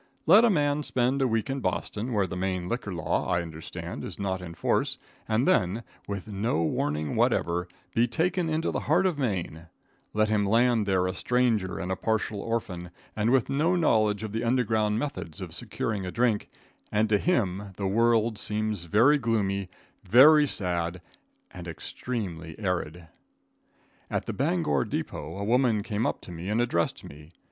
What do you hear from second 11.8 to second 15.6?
a partial orphan, with no knowledge of the underground methods of